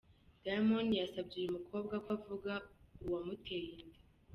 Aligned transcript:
Diamond 0.43 0.89
yasabye 1.01 1.35
uyu 1.39 1.55
mukobwa 1.57 1.95
ko 2.03 2.09
avuga 2.17 2.53
uwamuteye 3.03 3.67
inda 3.81 3.99